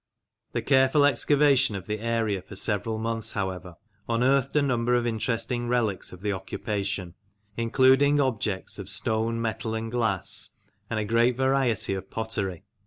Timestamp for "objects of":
8.19-8.89